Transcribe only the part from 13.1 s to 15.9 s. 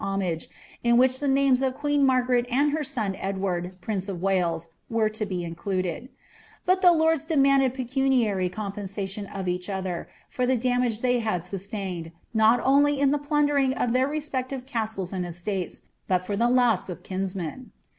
the plundering of their respective castles and estates,